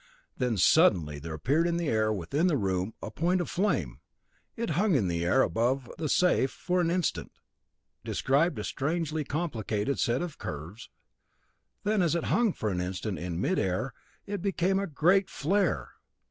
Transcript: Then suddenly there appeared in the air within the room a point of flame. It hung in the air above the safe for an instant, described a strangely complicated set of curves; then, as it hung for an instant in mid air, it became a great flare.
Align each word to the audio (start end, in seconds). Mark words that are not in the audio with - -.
Then 0.35 0.57
suddenly 0.57 1.19
there 1.19 1.35
appeared 1.35 1.67
in 1.67 1.77
the 1.77 1.87
air 1.87 2.11
within 2.11 2.47
the 2.47 2.57
room 2.57 2.95
a 3.03 3.11
point 3.11 3.39
of 3.39 3.51
flame. 3.51 3.99
It 4.55 4.71
hung 4.71 4.95
in 4.95 5.07
the 5.07 5.23
air 5.23 5.43
above 5.43 5.91
the 5.99 6.09
safe 6.09 6.49
for 6.49 6.81
an 6.81 6.89
instant, 6.89 7.31
described 8.03 8.57
a 8.57 8.63
strangely 8.63 9.23
complicated 9.23 9.99
set 9.99 10.23
of 10.23 10.39
curves; 10.39 10.89
then, 11.83 12.01
as 12.01 12.15
it 12.15 12.23
hung 12.33 12.51
for 12.51 12.69
an 12.71 12.81
instant 12.81 13.19
in 13.19 13.39
mid 13.39 13.59
air, 13.59 13.93
it 14.25 14.41
became 14.41 14.79
a 14.79 14.87
great 14.87 15.29
flare. 15.29 15.91